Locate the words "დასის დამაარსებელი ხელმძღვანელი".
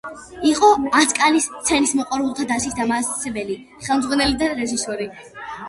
2.53-4.43